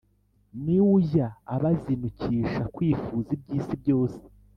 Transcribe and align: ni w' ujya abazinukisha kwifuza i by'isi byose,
ni 0.63 0.77
w' 0.85 0.91
ujya 0.95 1.27
abazinukisha 1.55 2.61
kwifuza 2.75 3.29
i 3.37 3.39
by'isi 3.41 3.73
byose, 3.81 4.19